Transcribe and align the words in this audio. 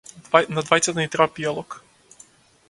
На 0.59 0.63
двајцата 0.69 0.97
ни 1.01 1.05
треба 1.17 1.35
пијалок. 1.37 1.77